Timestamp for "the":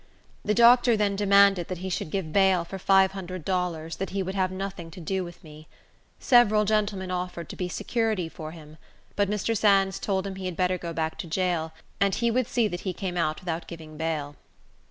0.43-0.55